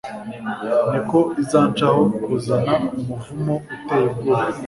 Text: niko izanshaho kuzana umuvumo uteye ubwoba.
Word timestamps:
niko 0.91 1.19
izanshaho 1.41 2.01
kuzana 2.23 2.73
umuvumo 2.95 3.53
uteye 3.75 4.05
ubwoba. 4.13 4.45